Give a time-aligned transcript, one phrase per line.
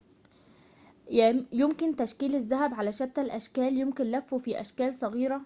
[1.51, 5.39] يمكن تشكيل الذهب على شتى الأشكال يمكن لفه في أشكالٍ صغيرة